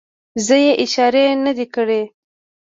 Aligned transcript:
زه 0.45 0.55
یې 0.65 0.71
اشارې 0.83 1.25
نه 1.45 1.51
دي 1.57 1.65
کړې. 1.75 2.01